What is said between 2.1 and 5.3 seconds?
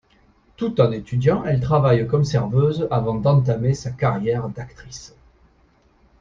serveuse, avant d'entamer sa carrière d'actrice.